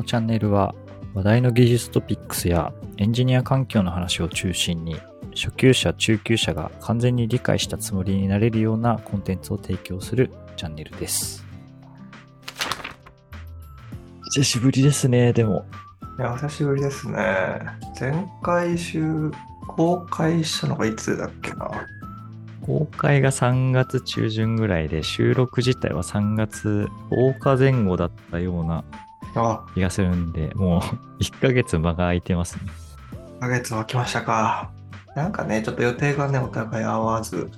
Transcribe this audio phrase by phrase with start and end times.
[0.00, 0.74] のチャンネルは
[1.12, 4.96] 話題の技術トピックスやエンジニア環境の話を中心に
[5.34, 11.44] 初級者、中級者が完全に理解したつもりになれるようなコンテンツを提供するチャンネルです。
[14.32, 15.66] 久しぶりですね、でも。
[16.18, 17.18] いや、久しぶりですね。
[18.00, 19.30] 前回週、
[19.68, 21.70] 公開したのがいつだっけな？
[22.62, 28.84] 公開が3月中旬ぐらいで、収録自体は3月10日前後だったようなあ、
[29.74, 30.80] 気がするんで、もう
[31.22, 32.62] 1ヶ月間が空いてますね。
[33.38, 34.70] 1ヶ月は来ましたか。
[35.14, 37.50] なんかね、ちょっと予定がね、お互い合わず、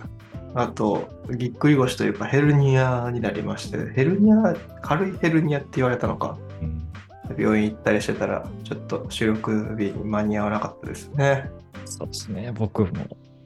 [0.55, 6.37] あと、ぎっくり腰というかヘルニアになりまして、ヘルニア、軽いヘルニアって言われたのか。
[6.61, 11.51] うん、病院行ったりしてたら、ちょっと収録日に間に合わなかったですね。
[11.85, 12.89] そうですね、僕も、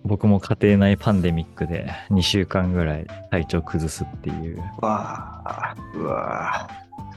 [0.05, 4.59] 僕も家庭内パンデミックで2週間ぐらい体調崩すっていう。
[4.81, 6.69] うわあ、うわあ、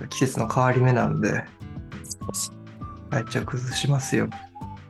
[0.08, 1.44] 季節の変わり目なんで、
[3.10, 4.28] 体調崩しますよ。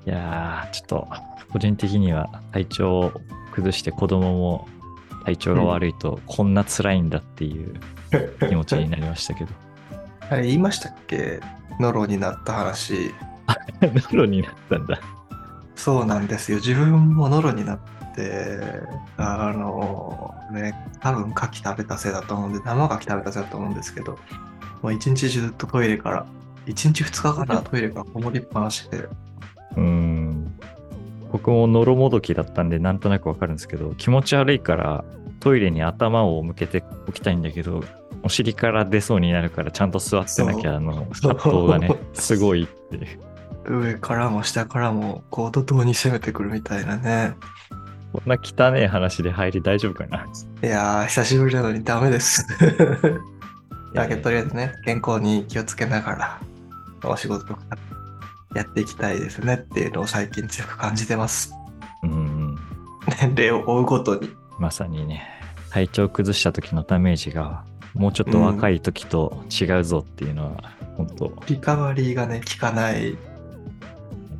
[0.05, 1.07] いやー、ちょっと、
[1.51, 3.21] 個人的には体調を
[3.51, 4.67] 崩して子供も
[5.25, 7.79] 体調が悪いとこんな辛いんだっていう
[8.47, 9.51] 気持ちになりましたけど。
[10.29, 11.39] あれ言いましたっけ？
[11.79, 13.13] ノロになった話。
[13.81, 14.99] ノロになったんだ。
[15.75, 16.57] そうなんですよ。
[16.57, 17.79] 自分もノロになっ
[18.15, 18.59] て、
[19.17, 24.19] あのね、多分牡蠣食べたせいだと思うんで、生牡蠣食べたせいだと思うんですけど、
[24.81, 26.25] もう一日中ずっとトイレから、
[26.65, 28.97] 一日二日かな、トイレからこもりっぱなしで。
[28.97, 30.53] うーん。
[31.31, 35.03] 僕もノロもどきだったんでなんとなくわかるんですけど、気持ち悪いから
[35.39, 37.83] トイレに頭を向けておきたいんだけど、
[38.23, 43.19] お尻から出そうになるからちゃんと座ってなきゃ、あの、葛藤がね、すごいっていう。
[43.65, 47.35] 上からも下からも、こう、怒涛に攻めてくるみたいなね。
[48.11, 50.25] こんな汚い話で入り大丈夫かな。
[50.63, 52.45] いやー、久しぶりなのにダメです。
[53.93, 57.61] だけど、とりあえずね、健康に気をつけながら、お仕事とか
[58.53, 61.53] やっていきたいですねっていうのを最近強く感じてます。
[62.03, 62.55] うんうん。
[63.21, 64.29] 年齢を追うごとに。
[64.57, 65.27] まさにね、
[65.69, 67.63] 体調崩した時のダメージが、
[67.93, 73.17] もうちょっと若い時と違うぞっていうのは、本当リカバリーがね、効かない。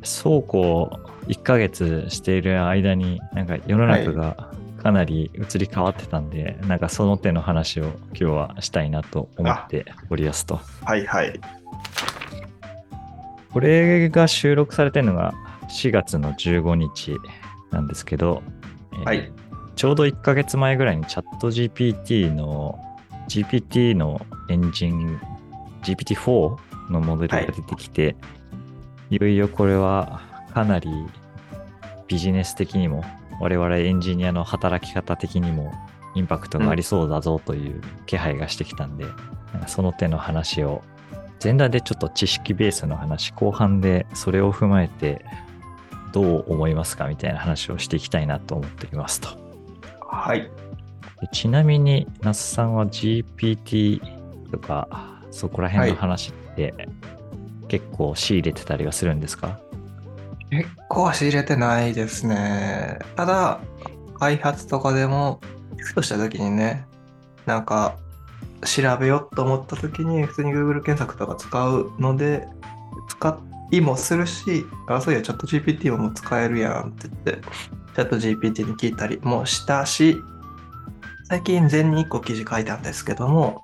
[0.02, 4.49] そうこう1ヶ月している間になんか世の中が
[4.82, 10.60] かなり移り変わってたんで、なんかその手の話を今日はしたいなと思っておりやすと。
[10.84, 11.38] はいはい。
[13.52, 15.34] これが収録されてるのが
[15.68, 17.18] 4月の15日
[17.70, 18.42] なんですけど、
[18.92, 19.32] えーはい。
[19.76, 22.78] ちょうど1ヶ月前ぐらいにチャット GPT の
[23.28, 25.20] GPT のエンジン
[25.82, 28.16] GPT-4 のモデルが出てきて、
[29.10, 30.90] い、よいよこれはかなり
[32.08, 33.04] ビジネス的にも
[33.40, 35.72] 我々エンジニアの働き方的にも
[36.14, 39.04] インパクトがありそうだぞという気配がしてきたんで、
[39.52, 40.82] なんかその手の話を
[41.42, 45.24] 前段でちょっと知識ベースの話後半でそれを踏まえて
[46.12, 49.28] どう思いますかみたいな話をしていきたいなと思っていますと。
[50.00, 50.50] はい。
[51.20, 54.00] でちなみに、那須さんは GPT
[54.50, 56.74] とか、そこら辺の話って、
[57.68, 59.60] 結構仕入れてたりはするんですか？
[60.50, 62.98] 結構は仕入れてないですね。
[63.16, 63.60] ただ、
[64.18, 65.40] 開発とかでも、
[65.78, 66.84] ふとした時にね、
[67.46, 67.96] なんか、
[68.64, 72.46] 調べようと思った時に、普通に Google 検索とか使うので、
[73.08, 73.38] 使
[73.70, 77.48] いもするし、あ、そういや、チャット GPT も使えるやんって言って、
[77.94, 80.16] チャット GPT に聞いたりもしたし、
[81.28, 83.62] 最近前に1個記事書いたんですけども、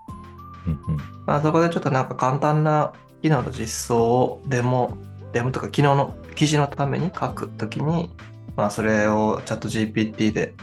[0.67, 0.97] うんうん。
[1.27, 2.93] まあ、そこでちょっとなんか簡単な
[3.23, 4.97] 機能の実装をデモ、
[5.33, 8.11] デモとか昨日の記事のために書くときに、
[8.57, 10.55] まあそれをチャット GPT で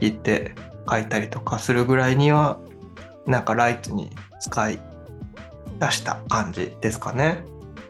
[0.00, 0.54] 聞いて
[0.90, 2.58] 書いたりとかするぐらいには、
[3.26, 4.10] なんかライトに
[4.40, 4.78] 使い
[5.80, 7.42] 出した感じですかね。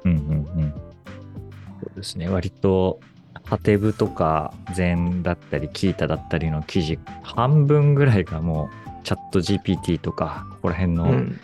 [0.04, 0.74] うんうんうん。
[1.80, 2.28] そうですね。
[2.28, 3.00] 割と、
[3.44, 11.40] ハテブとか、禅だったり、キータだったりの記事、半分ぐらいがもう、チャット GPT とか、ここら辺の、うん。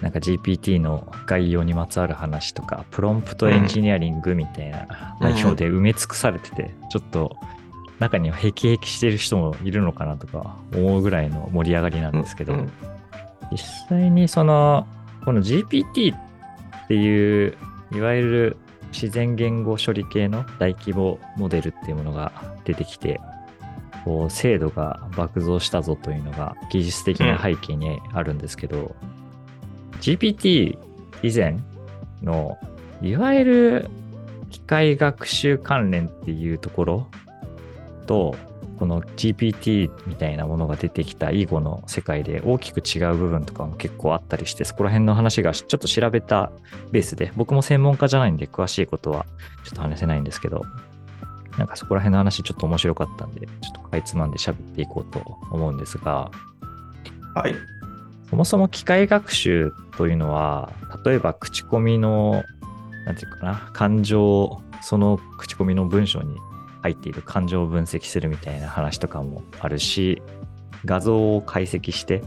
[0.00, 7.36] なんか GPT の概要にまつわる話とか、プロンプトエンジニアリングみたいな内容で埋め尽くされてて、ちょっと
[7.98, 12.72] 中にはヘキヘキしてる人もいるのかなとか思うぐらいの盛り上がりなんですけど、うん。
[13.52, 13.58] 実
[13.88, 14.86] 際にその、
[15.24, 17.56] この GPT っていう、
[17.92, 18.56] いわゆる
[18.92, 22.32] 自然言語処理系の大規模モデルっていうものが
[22.64, 23.20] 出てきて、
[24.04, 28.94] こう精度が爆増したぞというのが技術的な背景にあるんですけど、
[30.00, 30.78] GPT
[31.22, 31.58] 以前
[32.22, 32.58] の
[33.02, 33.90] いわゆる
[34.50, 37.06] 機械学習関連っていうところ
[38.06, 38.36] と
[38.80, 46.50] この GPT みたいなものが出てきた以後の世界で大きく違う部分とかも結構あったりして、そこら辺の話がちょっと調べた
[46.90, 49.26] ベースで、僕も専門家じゃないんで詳しいことは
[49.64, 50.64] ちょっと話せないんですけど、
[51.58, 55.18] なんかそこら辺の話ちょっと面白かったんで、ちょっとかいつまんで喋っていこうと
[55.50, 56.30] 思うんですが、
[57.34, 57.54] はい。
[58.30, 60.72] そもそも機械学習というのは、
[61.04, 62.44] 例えば口コミの、
[63.04, 66.36] なんていうかな、感情、その口コミの文章に
[66.82, 70.22] 入っている感情を分析するみたいな話とかもあるし、
[70.84, 72.22] 画像を解析して、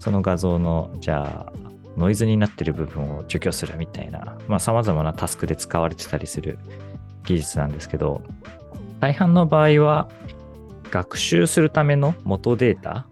[0.00, 1.52] その画像の、じゃあ、
[1.96, 6.58] ノイズになっている部分を除去するみたいな、まあ様々なタスクで使われてたりする
[7.24, 8.22] 技術なんですけど、
[8.98, 10.08] 大半の場合は、
[10.90, 13.06] 学習するための元データ、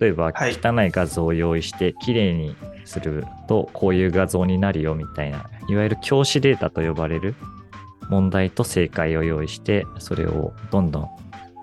[0.00, 0.52] 例えばはい。
[0.52, 7.34] 汚い画像を用意して綺麗にするとこういう画像になるよみたいな、いわゆる教師データと呼ばれる
[8.08, 11.08] 問題と正解を用意して、それをどんどん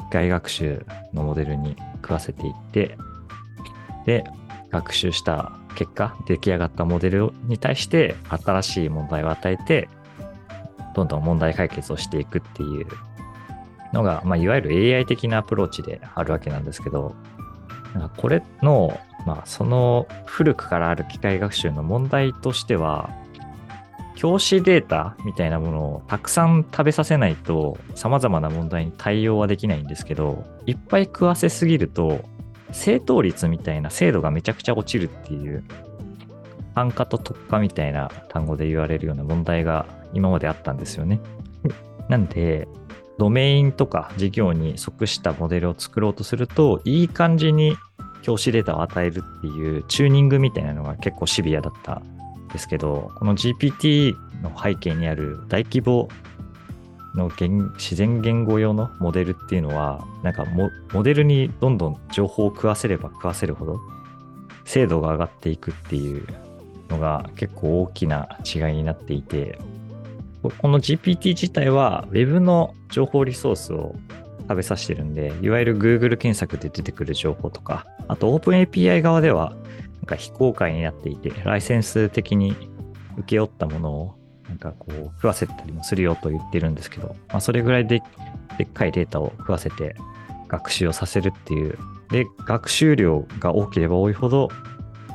[0.09, 2.97] 機械学習のモデルに食わせていって、
[4.05, 4.23] で、
[4.69, 9.89] 学習した結果、出来上がったモデルに対して新しい問題を与えて、
[10.95, 12.87] どんどん問題解決をしていくっていう
[13.93, 17.13] のが、まあ、いわゆる AI 的なアプローチであるわけなんですけど、
[18.09, 23.09] これの、まあ、その古くからある機械学習の問題としては、
[24.15, 32.25] 教師データみたいなものをたくさん食べさせないと様々な問題に対応はできないんですけど、いっぱい食わせすぎると、
[32.71, 35.63] 正答率みたいな精度がめちゃくちゃ落ちるっていう、
[36.73, 41.19] 単価と特化みたいな単語で言われるような問題が今まであったんですよね。
[42.09, 42.67] なんで、
[43.19, 47.77] ドメインとか事業に即したモデルを作ろうとすると、いい感じに
[48.21, 56.09] 教師データを与えるっていうチューニングみたいなのが結構シビアだったんですけど、この GPT の背景にある大規模
[57.15, 60.45] の自然言語用のモデルっていうのは、なんか
[60.93, 63.79] モデルにどんどん情報を食わせれば食わせるほど
[64.65, 66.27] 精度が上がっていくっていう
[66.89, 69.57] のが結構大きな違いになっていて、
[70.43, 73.95] ここの GPT 自体は Web の情報リソースを
[74.47, 79.55] 食べさせてるんで、いわゆる Google 検索で出てくる情報とか、あと OpenAPI 側では
[79.97, 82.55] なんか非公開になっていて、ライセンス的に
[83.17, 84.15] 請け負ったものを
[84.47, 88.01] なんかこう食わせたりもするよと言ってるんですけど、まあ、それぐらいで
[88.57, 89.95] でっかいデータを食わせて
[90.47, 91.77] 学習をさせるっていう。
[92.09, 94.49] で、学習量が多ければ多いほど、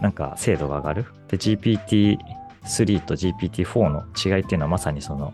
[0.03, 1.07] なんか精度が上がる。
[1.29, 5.33] で、GPT3 と GPT4 の違いっていうのはまさにその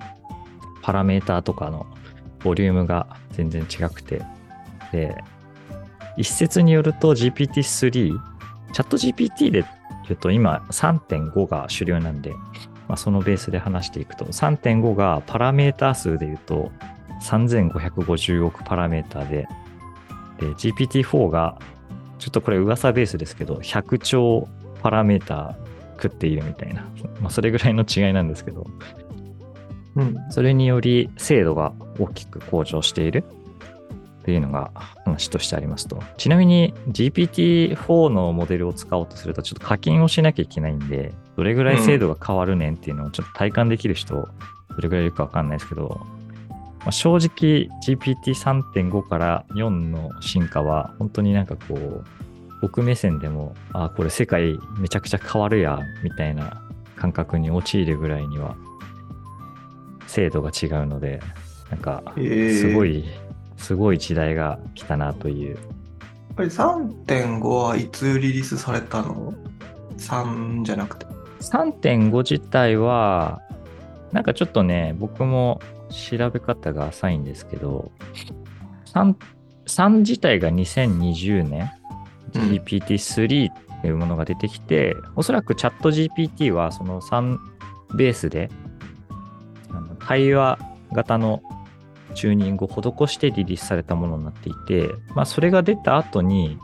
[0.83, 1.87] パラメーターとかの
[2.43, 4.23] ボリュームが全然違くて。
[4.93, 5.17] で、
[6.17, 8.19] 一説によると GPT3、
[8.73, 12.32] チャット GPT で言うと今3.5が主流なんで、
[12.88, 16.73] まあ、そのベースで話していくと、3.5がパラメータ数で言うと
[17.23, 19.46] 3550億パラメータで、
[20.38, 21.58] で、GPT4 が、
[22.19, 24.49] ちょっとこれ噂ベースですけど、100兆
[24.82, 25.56] パラメータ
[26.00, 26.82] 食っているみたいな、
[27.20, 28.67] まあ、それぐらいの違いなんですけど、
[29.99, 30.17] うん。
[30.31, 33.25] それにより精度が大きく向上している
[34.23, 34.71] っていうのが
[35.05, 36.03] 話としてありますと。
[36.17, 44.29] ちなみに GPT-4 のモデルを使おうとするとちょっと課金をしなきゃいけないんで、どれぐらい精度が変わるねんっていうのをちょっと体感できる人、ど
[44.81, 46.00] れぐらいいるかわかんないですけど、
[46.81, 52.05] まあ、正直 GPT3.5 から4の進化は本当になんかこう、
[52.61, 56.62] 僕目線でも、あ、これ世界めちゃくちゃ変わるや、みたいな
[56.97, 58.57] 感覚に陥るぐらいには
[60.09, 61.21] 精度が違うので、
[61.71, 63.05] なんか、えーすごい、
[63.57, 65.59] すごい時代が来たなという。
[66.35, 69.35] これ3.5はいつリリースされたの
[69.99, 71.07] ?3 じゃなくて。
[71.41, 73.41] 3.5自体は、
[74.12, 75.61] なんかちょっとね、僕も
[75.91, 77.93] 調べ方が浅いんですけど、
[78.95, 79.15] 3,
[79.67, 87.38] 3自体が2020年、うん GPT-3 っていうものが出てきて、おそらくチャット GPT はその3
[87.97, 88.50] ベースで、
[90.09, 90.59] 対話
[90.91, 91.43] 型の
[92.15, 96.59] チューニングを施してリリースされたものになっていて、まあ、それが出た後に、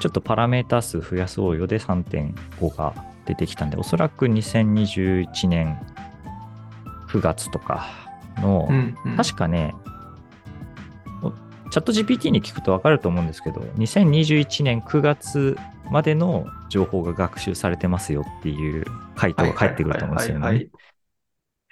[0.00, 5.80] ちょっとパラメータ数増やそうよで3.5が出てきたんで、おそらく2021年
[7.08, 7.86] 9月とか
[8.36, 9.16] の、うん、うん。
[9.16, 9.74] 確かね、
[11.22, 11.30] お
[11.70, 15.56] チャット GPT に聞くと分かると思うんですけど、2021年9月
[15.90, 18.84] までの情報が学習されてますよっていう
[19.16, 20.66] 回答が返ってくると思うんですよね。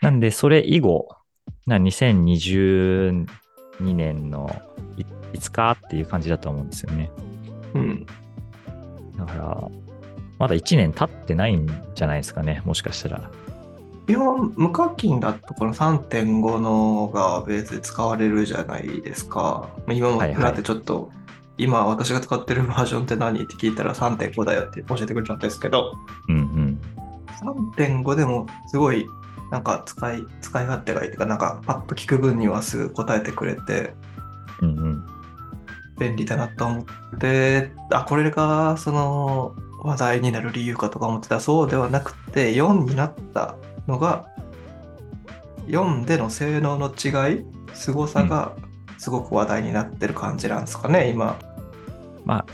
[0.02, 1.08] なんで、それ以後、
[1.66, 3.26] な2022
[3.80, 4.54] 年の
[4.96, 7.10] いいつかっていう感じだと思うんですよね。
[7.72, 8.06] はいうん。
[9.16, 9.68] だから、
[10.38, 13.30] まだ1年経ってないんじゃないですかね、もしかしたら。
[14.08, 19.68] 基本無課金だとこの3.5のがベースで使われるじゃないですか。
[19.88, 21.12] 今もはいはいだってちょっと、
[21.58, 25.94] 今私が使ってるバージョンって何って聞いたら3.5だよって教えてくれたんですけど、
[26.28, 26.80] うんうん。
[27.76, 29.06] 3.5でもすごい
[29.52, 33.94] なんか使い使い勝手がいいというか、なんかパッと聞く分にはすぐ答えてくれて
[34.62, 35.06] うんうん。
[35.98, 43.56] 便利だなと思って、あ、これがその話題になる理由かとか思ってたらそうではなくて、4になった
[43.86, 44.26] のが、
[45.66, 47.44] 4での性能の違い、
[47.74, 48.52] 凄さが
[48.96, 51.38] すごく話題になってる感じなんですかね、今。
[52.24, 52.46] まあ、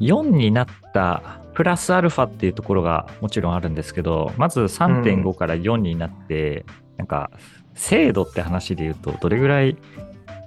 [0.00, 6.64] 4になったプラスアルファっていうところがもちろんあるんですけど、まず3.5から4になって、
[6.96, 7.30] なんか、
[7.74, 9.76] 精度って話で言うと、どれぐらい、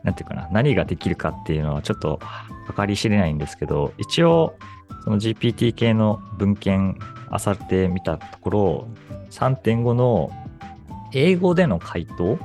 [0.03, 2.19] なんていうかな、何ができるかっていうのはちょっと
[2.75, 4.55] 計り知れないんですけど、一応、
[5.03, 6.97] その GPT 系の文献
[7.31, 8.87] 漁ってみたところ、
[9.31, 10.31] 3.5の
[11.13, 12.37] 英語での回答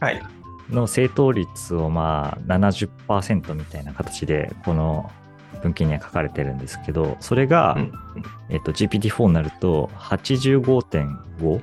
[0.00, 0.22] はい。
[0.70, 5.10] の正答率をまあ70%みたいな形でこの
[5.62, 7.92] 文献には書かれてるんですけどそれが、うん
[8.50, 11.60] えっと GPT-4 になると85.5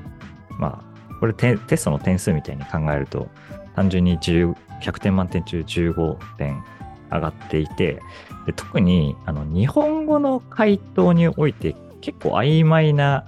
[0.60, 3.28] まあこれテテストの点数みたいに考えると
[3.76, 6.64] 単純に10 100点満点中15点
[7.12, 8.02] 上がっていて
[8.46, 13.26] で特にあの日本語の回答において結構曖昧な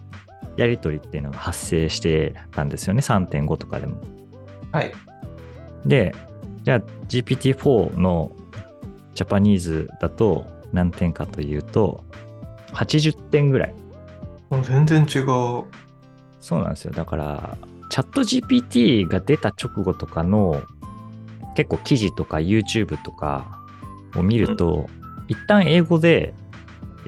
[0.58, 4.02] やり取りっていうのが発生してたんですよね3.5とかでも。
[4.72, 4.92] はい。
[5.86, 6.14] で、
[6.64, 8.32] じゃあ GPT-4 の
[9.14, 10.46] ジャパニーズだと
[10.77, 12.03] 何点かというと、
[12.74, 13.74] 80点ぐらい。
[14.62, 15.63] 全然違う。
[16.39, 16.93] そうなんですよ。
[16.93, 17.57] だから、
[17.89, 20.62] チャット GPT が出た直後とかの
[21.55, 23.60] 結構記事とか YouTube とか
[24.15, 24.88] を見ると、
[25.27, 26.34] 一旦英語で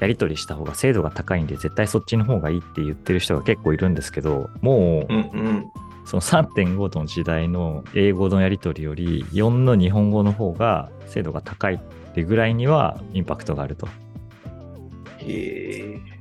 [0.00, 5.66] やり取りした方が精度が高いんで絶対そっちの方がいいって言ってる人が結構いるんですけど、もううんうん。
[6.06, 11.78] その3.5の時代の英語のやり取りより4の日本語の方が精度が高いっ
[12.12, 13.88] てぐらいにはインパクトがあると。
[15.18, 16.20] へえ。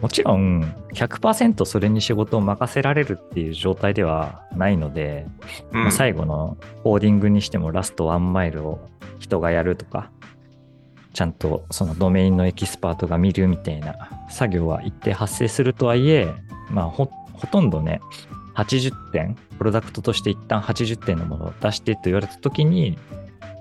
[0.00, 5.26] もちろん100%それに仕事を任せられるっていう状態ではないので、
[5.72, 10.10] うんまあ最後のコーディングにしてもラストワンマイルを人がやるとか、
[11.14, 16.32] ちゃんとそのドメインのエキスパートが見るみたいな作業は一定発生するとはいえ、
[16.70, 18.00] まあほほとんどね、
[18.54, 22.98] 80点、プロダクトとして一旦80点のものを出してと言われたときに、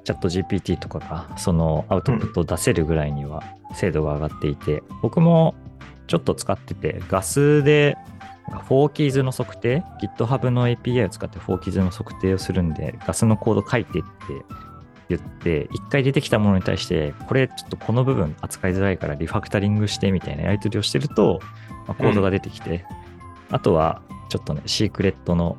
[0.05, 3.43] チャット GPT とかがそのアウトプットを出せるぐらいには
[3.73, 5.55] 精度が上がっていて、僕も
[6.07, 7.97] ちょっと使ってて、ガスで
[8.47, 14.07] フォーキーズの測定、GitHub の API を使ってフォーキーズの測定をするんで、ガスのコード書いてって
[15.09, 21.39] 言って、一回出てきたものに対して、これちょっとこの部分扱いづらいからリファクタリングしてみたいなやり取りをしてると、
[21.87, 22.85] まあコードが出てきて、
[23.49, 25.57] あとはちょっとね、シークレットの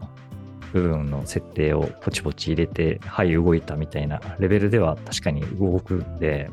[0.81, 6.51] 部分の設定をポチポチ入れて、はい、動いたみたいなレベルでは確かに動くんで、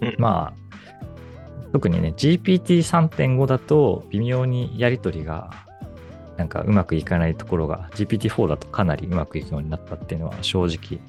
[0.00, 0.14] うん。
[0.18, 5.50] まあ、特にね、GPT3.5 だと微妙にやり取りが
[6.36, 11.00] なんかうまくいかないところが GPT-4 だとかなりうまくいくようになったっていうのは正直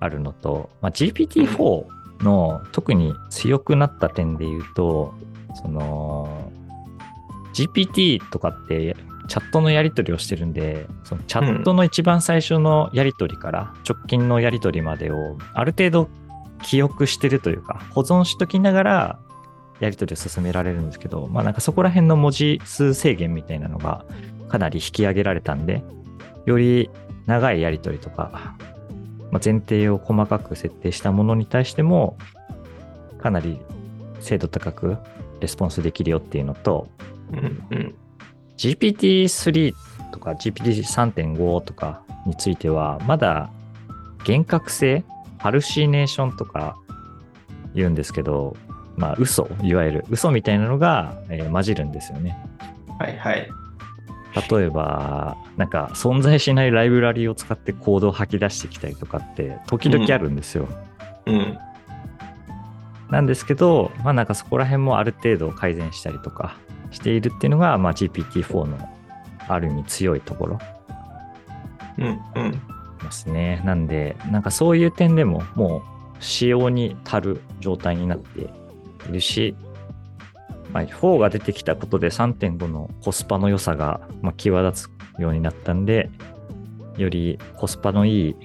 [0.00, 1.86] あるのと、まあ、GPT-4
[2.22, 5.14] の特に強くなった点で言うと、
[5.54, 6.50] その
[7.54, 8.96] GPT とかって
[9.28, 16.08] チャットのやり取りをしてるんで、そのチャットの一番最初のやり取りから直近のやり取りまでをある程度
[16.62, 19.18] 記憶してるというか、保存しときながら
[19.80, 24.04] やり取りを進められるんですけど、まあなんかそこら辺の文字数制限みたいなのが
[24.48, 25.82] かなり引き上げられたんで、
[26.46, 26.90] より
[27.26, 28.56] 長いやり取りとか、
[29.30, 32.16] まあ、前提を細かく設定したものに対しても、
[33.18, 33.58] かなり
[34.20, 34.96] 精度高く
[35.40, 36.88] レスポンスできるよっていうのと、
[37.32, 37.94] うんうん。
[38.56, 39.74] GPT-3
[40.12, 43.50] とか GPT3.5 とかについては、まだ
[44.20, 45.04] 幻覚性、
[45.38, 46.76] ハルシネーションとか
[47.74, 48.56] 言うんですけど、
[48.96, 52.36] まあ嘘、いわゆる嘘みたいなのが、えー混じるんですよね。
[52.98, 53.48] はいはい。
[54.50, 60.68] 例えば、なんか存在しないライブラリーを使ってコードを吐き出してきたりとかって時々あるんですよ。
[61.26, 61.58] うん。
[63.10, 66.56] なんですけど、まあなんかそこら辺もある程度改善したりとか
[66.94, 68.78] しているっていうのが、まあ GPT-4 の
[69.48, 70.58] ある意味強いところ
[71.98, 72.52] うんうん。
[72.52, 73.60] ですね。
[73.64, 75.82] なんで、なんかそういう点でもも
[76.18, 78.40] う仕様に足る状態になって
[79.08, 79.54] いるし、
[80.72, 86.10] まあ、4が出てきたことで3.5のコスパの良さがまあ際立つようになったんで、
[86.96, 88.36] よりコスパのいい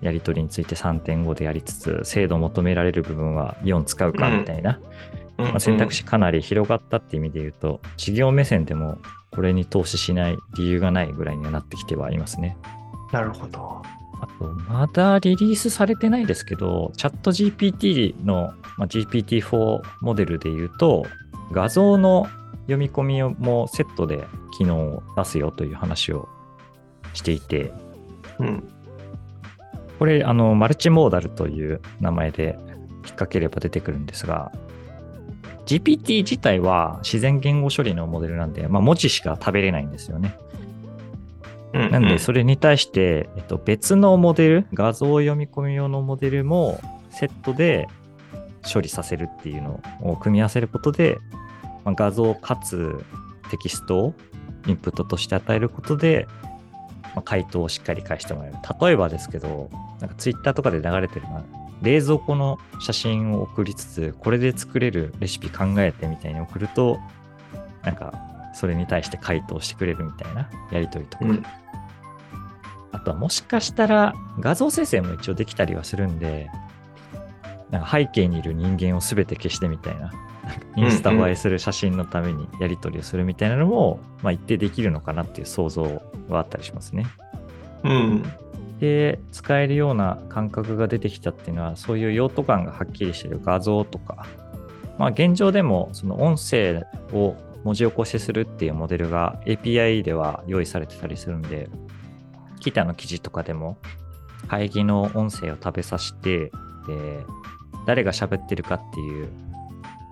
[0.00, 4.78] やり取りについて3.5でやりつつ、精度を求められる部分は4使うかみたいな、
[5.22, 8.98] うんまあ、選択肢かなり広がったって意味で言うと、事業目線でも
[9.30, 12.56] これに投資しない理由がないぐらいにはなってきてはいますね。
[13.12, 13.82] なるほど。
[14.20, 21.06] あと、まだリリースされてないですけど、チャット GPT の、まあ、GPT-4 モデルで言うと、
[21.52, 22.26] 画像の
[22.62, 24.24] 読み込みもセットで
[24.58, 26.28] 機能を出すよという話を
[27.14, 27.72] していて、
[28.40, 28.68] うん。
[29.98, 34.52] これ、あの、マルチモーダルという名前で引っ掛ければ出てくるんですが、
[35.68, 40.34] GPT 自体は自然言語処理のモデルなんで、まあ、文字しか食べれないんですよね。
[41.74, 47.86] うんなんで、それに対して、えっと、別のモデル、画像読み込み用のモデルもセットで
[48.72, 51.18] 処理させるっていうのを組み合わせることで、
[51.84, 53.04] まあ、画像かつ
[53.50, 54.14] テキストを
[54.66, 56.26] インプットとして与えることで、
[57.14, 58.56] まあ、回答をしっかり返してもらえる。
[58.80, 59.68] 例えばですけど、
[60.00, 61.44] なんかツイッターとかで流れてるのは、
[61.82, 66.98] 冷蔵庫の写真を送りつつ、これで作れるレシピ考えてみたいに送ると、
[67.82, 68.12] なんか、
[68.54, 71.24] それに対して回答してくれるみたいなやりとりとか。
[71.24, 71.44] うん
[72.90, 76.50] あとはもしかしたら画像生成も一応できたりはするんで、
[77.70, 80.10] なんか背景にいる人間を全て消してみたいな、
[80.76, 85.82] インスタ映えする写真のためにやり取りをするみたいなのも、まあ一定できるのかなっていう想像
[86.28, 87.06] はあったりしますね。
[87.84, 88.24] うん。
[88.80, 94.26] で、使えるような感覚が出てきたっていうのは、そういう用途感がはっきりしてる画像とか、
[94.98, 101.68] まあ現状でもその音声を文字起こしするっていうモデルが API では用意されてたりするんで、
[102.60, 103.78] キターの記事とかでも
[104.48, 106.52] 会議の音声を食べさせて、で、
[107.86, 109.28] 誰が喋ってるかっていう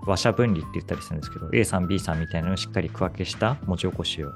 [0.05, 4.31] 話者分離って言ったりするんですけど、A さん、B さんみたいなのをしっかり区分けした文字起こしを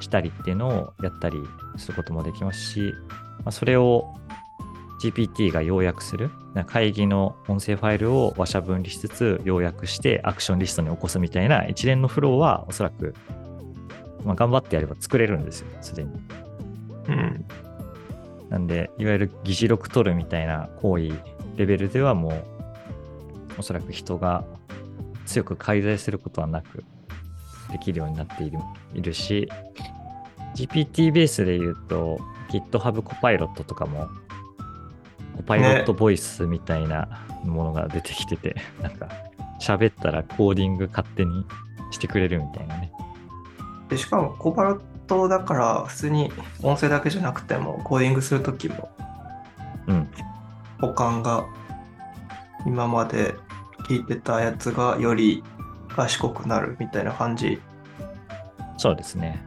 [0.00, 1.38] したりっていうのをやったり
[1.76, 2.94] することもできますし、
[3.38, 4.14] まあ、それを
[5.02, 6.30] GPT が要約する
[6.66, 13.14] 会議の音声ファイルを話者分離しつつ要約してアクションリストに起こすみたいな一連のフローはおそらく、
[14.24, 16.10] まあ、頑張ってやれば作れるんですよ、すでに。
[17.08, 17.44] うん。
[18.48, 21.10] なんで、いわゆる議事録取るみたいな行為
[21.56, 22.44] レベルではもう、
[23.58, 24.44] おそらく人が
[25.26, 26.84] 強く介在することはなく
[27.72, 28.58] できるようになっている
[28.94, 29.48] いるし、
[30.54, 32.20] GPT ベースで言うと
[32.60, 34.08] GitHub コパイロットとかも、
[35.36, 39.08] コパイロットボイスみたいなものが出てきてて、 なんか
[39.60, 41.46] 喋ったらコーディング勝手に
[41.90, 42.92] してくれるみたいなね。
[43.88, 48.88] でしかも、コバロットだから、普通に音声だけじゃなくても、コーディングするときも、
[49.86, 50.08] うん。
[50.80, 51.44] 保管が
[52.66, 53.34] 今まで
[53.88, 55.42] 聞いてたやつがより
[55.88, 57.60] 賢くなるみたいな感じ
[58.76, 59.46] そうですね。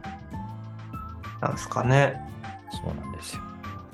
[1.40, 2.27] なんですかね。
[2.70, 3.42] そうなんですよ。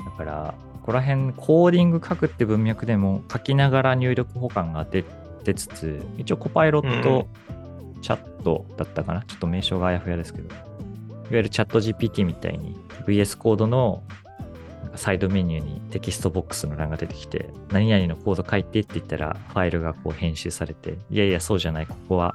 [0.04, 5.04] だから、ここら辺、コーディング書くって文脈でも書きながら入力保管が出
[5.44, 7.28] 出つつ、一応コパイロット
[8.02, 10.58] チャットだったかな、ちょっと名称があやふやですけど、いわ
[11.30, 14.02] ゆるチャット GPT みたいに VS コードの
[14.96, 22.34] サイドメニューにテキストボックスの欄が出てきて、何々のコード書いてって言ったら、ファイルがこう編集されて、いやいや、そうじゃない、ここは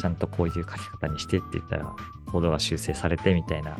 [0.00, 1.94] ちゃんとこういう書き方にしてって言ったら、
[2.30, 3.76] コードが修正されてみたいな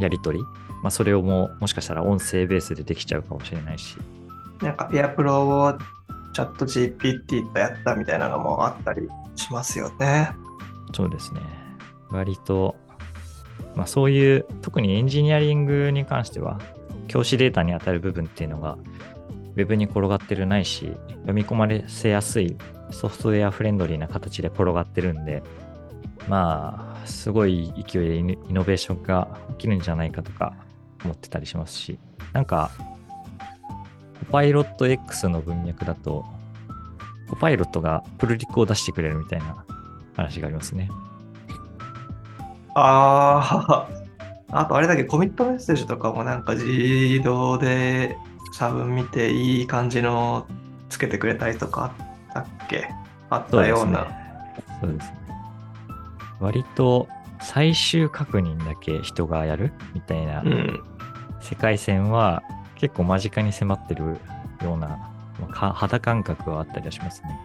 [0.00, 0.44] やり取り、
[0.84, 3.96] まあ、それをもうもしかしたら音声ベースでできちゃうかもしれないし、
[4.60, 5.78] なんかペアプロを
[6.34, 10.32] チャット GPT とやったみたいなのもあったりしますよね。
[10.92, 11.40] そうですね。
[12.10, 12.76] 割と、
[13.74, 16.60] まあそういう、特にエンジニアリングに関しては、
[17.08, 18.76] 教師データに当たる部分っていうのが、
[19.56, 20.92] ウェブに転がってるないし、
[21.22, 22.58] 読み込まれせやすい
[22.90, 25.42] ソフトウェアフレンドリーな形で転がってるんで、
[26.28, 30.54] まあ、すごい勢いでイノイノベーションが起きるんじゃないかとか
[31.04, 31.98] 思ってたりしますし、
[32.32, 32.70] なんか、
[34.20, 36.24] コパイロット X の文脈だと、
[37.28, 39.64] コパイロットがプルリクを出してくれるみたいな
[40.16, 40.88] 話がありますね。
[42.74, 43.88] ああ、
[44.60, 48.16] あとあれだけコミットメッセージとかもなんか自動で
[48.52, 50.46] 差分見ていい感じの
[50.88, 52.88] つけてくれたりとかあったっけ？
[53.30, 54.06] あったような。
[54.80, 55.18] そうですね。
[56.40, 57.08] 割と
[57.40, 60.82] 最終確認だけ人がやるみたいなうん。
[61.44, 62.42] 世界線は
[62.76, 64.16] 結構間近に迫ってる
[64.62, 64.88] ような
[65.38, 67.40] まあか肌感覚はあったりはしますね。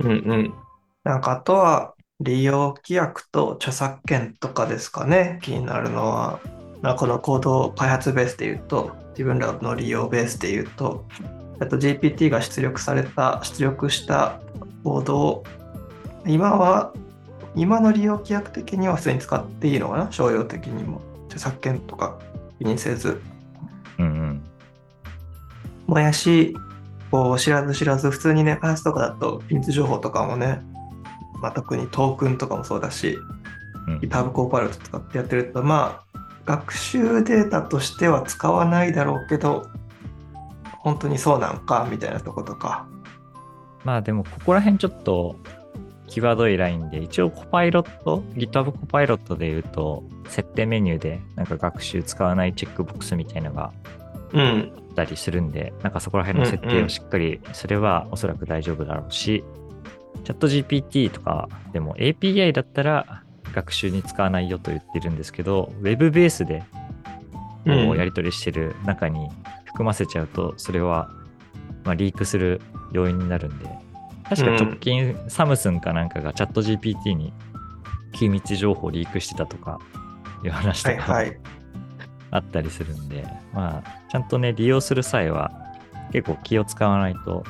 [0.00, 0.54] うんうん。
[1.02, 5.40] なんかあとは利用規約と著作権とかですかね。
[5.42, 6.38] 気になるのは、
[6.82, 11.04] まあ、このコード開発ベースで言うと、自分らの利用ベースで言うと、
[11.60, 14.40] あと GPT が出力された、出力した
[14.84, 15.44] コードを、
[16.26, 16.92] 今は、
[17.54, 20.12] 今の利用規約的には普通に使っていいのかな？
[20.12, 21.00] 商用的にも。
[21.26, 22.18] 著作権とか
[22.58, 23.20] 気にせず。
[23.98, 24.42] うんうん。
[25.86, 26.56] もやし、
[27.10, 30.62] こう知らず知らず、普通にね、開発とかだと、秘密情報とかもね、
[31.40, 33.18] まあ、特にトークンとかもそうだし、
[33.86, 39.68] うん GitHub コーパイロット使ってやってると、まあ、学習データとしては使わないだろうけど、
[40.78, 42.88] 本当にそうなんかみたいなとことか。
[43.84, 45.36] まあでも、ここら辺ちょっと、
[46.06, 53.72] 際どいラインで、一応コパイロット、GitHub コパイロットで言うと、設定メニューで、なんか学習使わないチェックボックスみたいのが
[54.32, 54.72] うん。
[54.76, 59.44] あったりするんで、なんかそこら辺の設定をしっかりすれば、おそらく大丈夫だろうし、
[60.24, 66.62] チャット GPT とかでも API だったら学習に使わないよと言ってるんですけど、Web ベースで
[67.64, 69.28] こうやり取りしてる中に
[69.64, 71.10] 含ませちゃうと、それは
[71.84, 72.60] まあリークする
[72.92, 73.68] 要因になるんで、
[74.28, 77.32] 確か直近サムスンかなんかがチャット GPT に
[78.12, 79.78] 機密情報をリークしてたとか
[80.44, 81.24] いう話とか。
[82.30, 85.52] あったりするんで、まあ、ちゃんとね、利用する際は
[86.12, 87.44] 結構気を使わないと、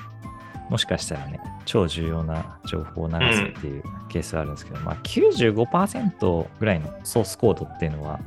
[0.69, 8.21] もしかしたらね、超重要な情報を流すっていうケースはあるんですけど、まあ95%ぐらいのソースコードっていうのは、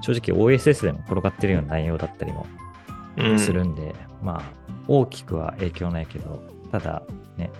[0.00, 2.46] 正直 OSS でも転がってるような内容だったりも
[3.16, 4.42] うんするんで、まあ、
[4.88, 7.02] 大きくは影響ないけど、ただ
[7.36, 7.50] ね、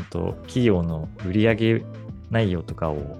[0.00, 1.84] 本当企業の売上
[2.30, 3.16] 内容とかを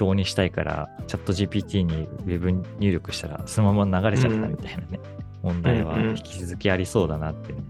[0.00, 5.00] 表にしたいから、チャット GPT に Web 入力したら、そのまま流れちゃったみたいなね、
[5.42, 7.68] 問題はうんうん引き続きありそうだなっていうのも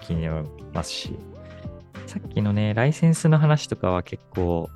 [0.00, 1.16] 気になりますし、
[2.06, 4.68] さっきのね、ライセンスの話とかは結構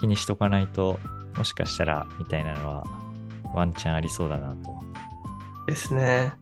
[0.00, 0.98] 気にしとかないと、
[1.36, 2.84] もしかしたらみたいなのは
[3.54, 4.74] ワンチャンありそうだなと。
[5.66, 6.32] ですね。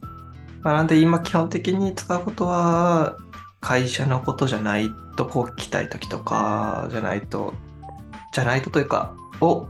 [0.62, 3.16] まあ、なんで今基本的に使うことは
[3.64, 7.54] 会社のことじゃないとこう聞きたい時とかじゃないと
[8.34, 9.66] じゃないとというかを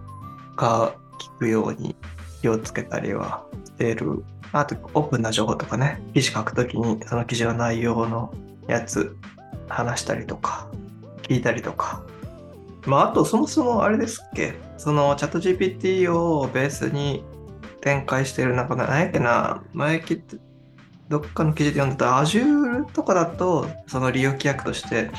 [0.57, 1.94] が聞くように
[2.42, 4.24] 気をつけたりはしている。
[4.52, 8.33] あとオープンな情報とかね記事書くときにその記事の内容の
[8.68, 9.16] やつ
[9.68, 10.68] 話したりとか
[11.22, 12.02] 聞いたりとか。
[12.87, 17.24] まああとそもそもあれですっけそのチャット GPT をベースに
[17.80, 20.20] 展開してるなんか何やっけな前き
[21.08, 25.10] どっかの記事で読んでた Azure とかだとその利用規約として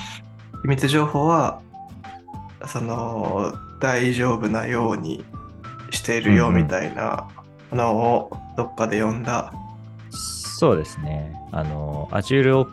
[0.64, 1.62] 秘密情報は
[2.68, 5.24] その大丈夫なように
[5.92, 6.64] しているようんうん。
[6.64, 7.28] みたいな
[7.72, 9.54] のをどっかで読んだ、
[10.12, 11.36] そうですね。
[11.52, 12.64] あの、Azure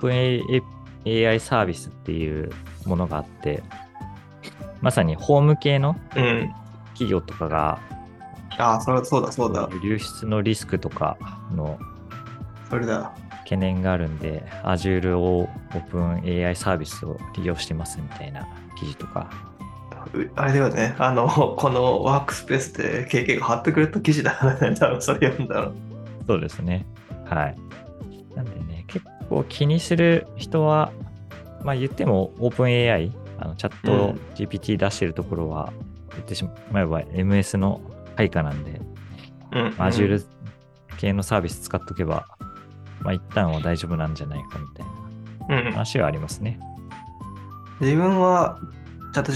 [1.04, 2.50] OpenAI サービスっていう
[2.86, 3.62] ものがあって、
[4.80, 6.54] まさにホーム系のうん。
[6.92, 7.80] 企業とかが、
[8.58, 9.68] ああそれそうだそうだ。
[9.82, 11.16] 流出のリスクとか
[11.54, 11.78] の
[12.72, 13.12] それだ。
[13.40, 19.28] 懸念があるんで、Azure を OpenAI サービスを利用してますみたいな記事とか、
[20.14, 20.96] うあれだよね。
[20.98, 24.74] あのこのワークスペースで KK が貼ってくれた記事だね。
[24.74, 25.72] 多分それ読んだの。
[26.26, 26.86] そうですね。
[27.26, 27.56] はい。
[28.34, 30.92] なんでね、結構気にする人は、
[31.62, 35.74] まあ言っても OpenAI、あのチャット GPT 出してるところは、
[36.12, 37.82] 言ってしまえば MS の
[38.16, 38.80] 配下なんで、
[39.52, 40.24] うん、Azure
[40.96, 42.26] 系のサービス使っとけば、
[43.02, 45.02] まあ一旦は大丈夫なんじゃないかみたいな
[45.48, 46.58] うん、話はありますね。
[47.80, 48.60] 自分は
[49.12, 49.32] チャット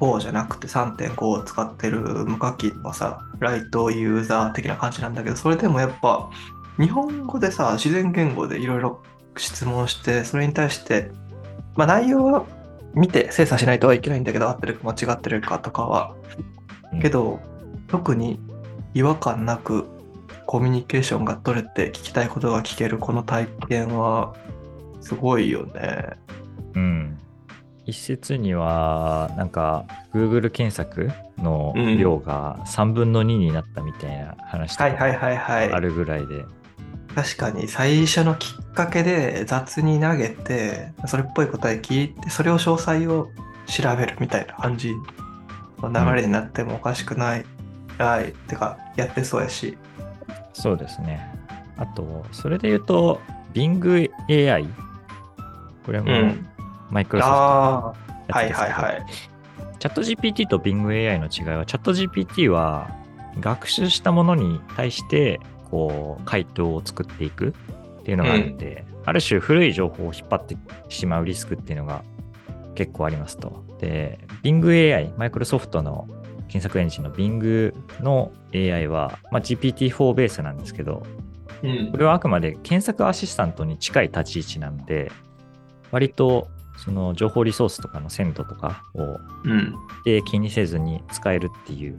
[0.00, 6.30] GPT4 じゃなくて3.5を使ってる無課金のさ、ライトユーザー的な感じなんだけど、それでもやっぱ
[6.78, 9.02] 日本語でさ、自然言語でいろいろ
[9.36, 11.10] 質問して、それに対して、
[11.76, 12.46] まあ内容は
[12.94, 16.14] 見て精査しないとはいけないんだけど、合ってるか間違ってるかとかは。
[16.34, 17.38] うんけど、
[17.86, 18.40] 特に
[18.94, 19.86] 違和感なく
[20.50, 24.34] コミュニケーションが取れて聞きたいことが聞けるこの体験は
[25.00, 26.08] すごいよね。
[26.74, 27.18] うん。
[27.86, 31.08] 一説には、なんか、Google 検索
[31.38, 35.72] のうん量が3分の2になったみたいな話とかはいはいはいはい。
[35.72, 36.44] あるぐらいで、
[37.14, 43.28] 確かに最初のきっかけで雑に投げてそれっぽい答え聞いてそれを詳細を
[43.66, 44.94] 調べるみたいな感じ
[45.78, 47.46] の流れになってもおかしくない、
[47.98, 49.78] はいてかやってそうやし
[50.52, 51.20] そうですね。
[51.76, 53.20] あと、それで言うと、
[53.54, 54.68] Bing AI。
[55.84, 56.46] これもうん
[56.90, 57.94] マイクロソフあ
[58.28, 59.06] トはいはいはい
[59.78, 62.90] チャット GPT と Bing AI の違いは、チャット GPT は
[63.40, 67.54] 学習したものに対して、こう、回答を作っていく
[68.00, 70.56] っていうのがあるんで、ある種古い情報を引っ張って
[70.90, 72.02] しまうリスクっていうのが
[72.74, 73.64] 結構ありますと。
[73.78, 76.06] で、Bing AI、マイクロソフトの
[76.50, 81.04] 検索エンジンの Bing の AI は、まあ、GPT-4 ベースなんですけど、
[81.62, 81.90] うん。
[81.92, 85.12] これはあくまで検索アシスタントに近い立ち位置なんで、
[85.92, 89.74] 割とその情報リソースとかの鮮度とかをうん。
[90.04, 91.98] で気にせずに使えるっていう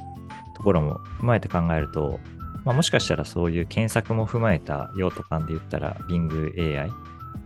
[0.57, 2.19] ところも踏まえて考えると、
[2.65, 6.89] まあ、もしかしたらそういう検索も踏まえた用途感で言ったら Bing AI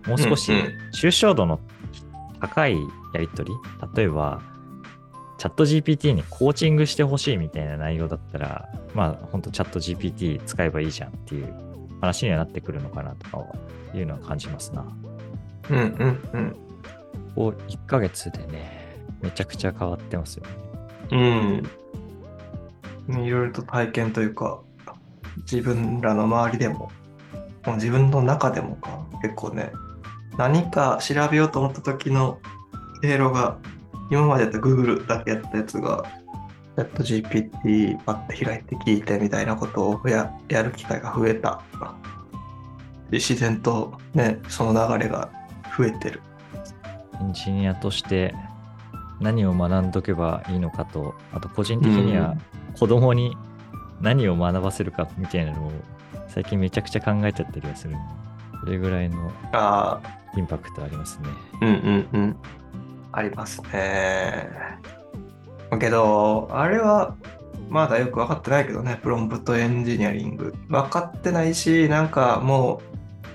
[0.07, 0.51] もう少し
[0.93, 1.59] 抽象度の
[2.39, 2.77] 高い
[3.13, 3.55] やり取り、
[3.95, 4.41] 例えば
[5.37, 11.53] チャット GPT にコーチングしてほしいみたいな内容だったら、まあ本当チャット GPT 使えばいいじゃんっていう
[12.01, 13.47] 話にはなってくるのかなとかは
[13.93, 14.85] いうのは感じますな。
[15.69, 16.55] うんうんうん。
[17.35, 21.63] こう1ヶ月でね、めちゃくちゃ変わってますよね。
[23.09, 23.23] うん。
[23.25, 24.61] いろいろと体験というか、
[25.39, 26.91] 自分らの周りでも、
[27.65, 29.71] もう自分の中でもか、結構ね、
[30.37, 32.39] 何か調べようと思った時の
[33.01, 33.57] 経路が、
[34.09, 36.03] 今までやった Google だけやったやつが、
[36.75, 41.61] チャット GPT パッて開いて聞いてみたいなことをややる機会が増えた。
[43.09, 45.29] で自然とね、その流れが
[45.77, 46.21] 増えてる。
[47.21, 48.35] エンジニアとして
[49.21, 52.35] 何を学んどけばいいのかと、あと個人的には
[52.77, 53.37] 子供に
[54.01, 55.71] 何を学ばせるかみたいなのを
[56.27, 57.95] 最近めちゃくちゃ考えちゃったりはする。
[58.61, 60.01] それぐらいのあ
[60.35, 61.29] インパクトありますね。
[61.61, 62.35] うんうんうん。
[63.15, 64.49] ありますね。
[65.79, 67.15] けど、あれは
[67.69, 70.53] まだよく分かってないけどね、プロンプトエンジニアリング。
[70.67, 72.81] 分かってないし、なんかも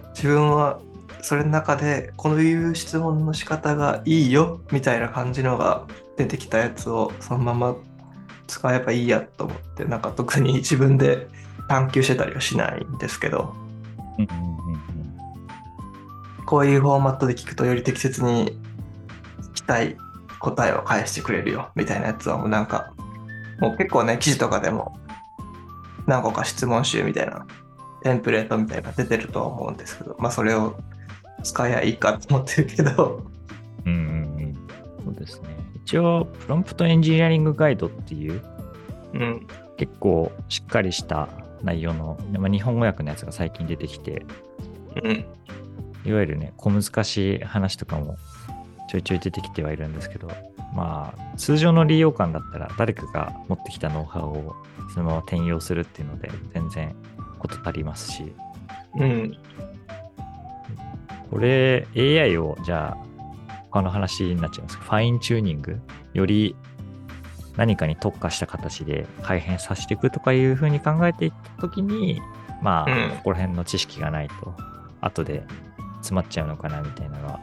[0.05, 0.81] う自分は
[1.23, 7.77] それの中でこういう質問の仕方がいいよみたいな感じのが出てきたやつをそのまま
[8.47, 11.27] 使えばいいやと思って、なんか特に 自分で
[11.69, 13.55] 探求してたりはしないんですけど、
[16.47, 18.59] こういうフォーマットで聞くとより適切に
[19.51, 19.97] 聞きたい
[20.39, 22.93] 答えを返してくれるよみたいなやつはもうなんか
[23.61, 24.99] もう結構ね記事とかでも
[26.07, 27.47] 何個か質問集みたいな
[28.03, 30.79] テンプレートみたいな出てるとは思うんですけどまあそれを
[31.43, 33.23] 使えばいいかと思ってるけど。
[33.87, 34.55] うんうんうん。
[35.05, 35.49] そうですね。
[35.75, 38.43] 一応、プロンプトエンジニアリングガイドっていう
[39.15, 39.47] うん。
[39.77, 41.29] 結構しっかりした
[41.63, 44.25] 内容の、まあ、日本語訳のやつが最近出てきて、
[45.03, 45.25] うん。
[46.05, 48.17] いわゆるね、小難しい話とかも
[48.91, 50.27] ちょいちょい出てきてはいるんですけど、
[50.75, 54.57] まあ、通常の利用感だったら誰かが持ってきたノウハウを
[54.93, 56.97] そのまま転用するっていうので全然
[57.39, 58.35] こと足りますし、
[58.97, 59.39] うん。
[61.31, 65.81] これ AI をじゃあ他の話になっちゃいますけどファインチューニング
[66.13, 66.57] より
[67.57, 72.21] 何かに特化した形で改変させていくとかいうふうに考えていったときに
[72.61, 73.11] まあ、うん。
[73.19, 74.57] ここら辺の知識がないと
[75.01, 75.45] 後で
[75.99, 77.41] 詰まっちゃうのかなみたいなのは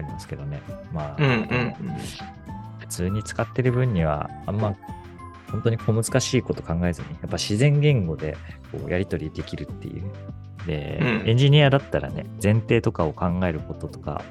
[0.00, 0.60] ありますけどね。
[0.92, 1.74] まあ、うんうん
[2.80, 4.74] 普通に使ってる分にはあんま
[5.50, 8.36] 本当に小難しいこと考えずにやっぱ自然言語で
[8.72, 10.02] こうやり取りできるっていう。
[10.66, 11.28] で、うん。
[11.28, 14.22] エンジニアだったらね前提とかを考えることとか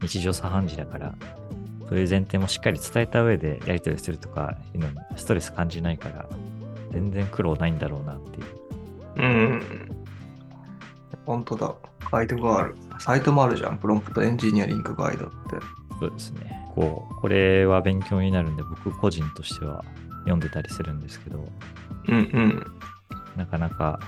[0.00, 1.14] 日常茶飯事だから
[1.88, 6.26] そういう前提もしっかり伝えた上でやり取りするとかいうのにストレス感じないから
[6.90, 8.46] 全然苦労ないんだろうなっていう。
[9.16, 9.62] うん。
[11.26, 11.74] 本当だ
[12.12, 12.76] ガイドがある。
[12.98, 13.78] サイトもあるじゃん。
[13.78, 15.34] プロンプトエンジニアリングガイドって。
[15.98, 16.68] そうですね。
[16.74, 19.84] こうこれは勉強になるんで僕個人としては
[20.20, 21.48] 読んでたりするんですけど。
[22.08, 22.66] うんうん。
[23.36, 23.98] なかなか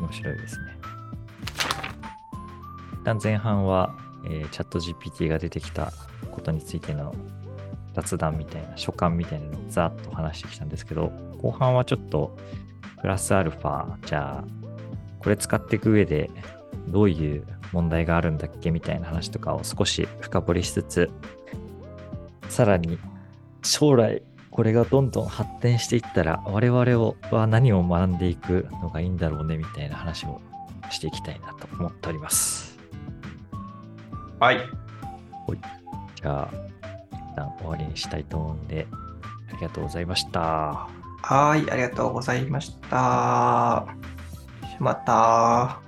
[0.00, 0.76] 面白いですね。
[2.92, 5.92] 一旦前半は、えーチャット GPT が出てきた
[6.30, 7.14] ことについての
[7.94, 11.12] 雑談みたいな、所感みたいなのをざっと話してきたんですけど、
[11.42, 12.36] 後半はちょっと
[13.00, 14.63] プラスアルファ、じゃあ、
[15.24, 16.30] これ使っていく上で
[16.88, 21.10] どういう問題があるんだっけみたいな話とかを少し深掘りしつつ、
[22.48, 22.98] さらに
[23.62, 30.40] 将来これがどんどん発展していったら我々をは何を学んでいくのがいいんだろうねみたいな話を
[30.90, 32.78] していきたいなと思っております。
[34.38, 34.58] はい
[36.16, 36.54] じゃあ
[37.12, 38.86] 一旦終わりにしたいと思うんで
[39.50, 40.88] ありがとうございました。
[41.22, 43.86] はい、ありがとうございました。
[44.78, 45.83] また。